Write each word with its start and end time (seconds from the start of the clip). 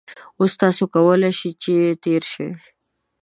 اوس 0.39 0.51
تاسو 0.61 0.83
کولای 0.93 1.31
شئ 1.39 1.51
چې 1.63 1.75
تېر 2.03 2.23
شئ 2.31 2.49